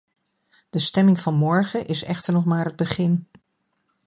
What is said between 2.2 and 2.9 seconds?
nog maar het